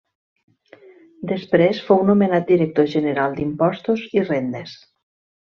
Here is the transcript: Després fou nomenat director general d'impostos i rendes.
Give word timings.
Després 1.31 1.81
fou 1.89 2.01
nomenat 2.07 2.47
director 2.55 2.89
general 2.95 3.37
d'impostos 3.41 4.09
i 4.19 4.25
rendes. 4.27 4.75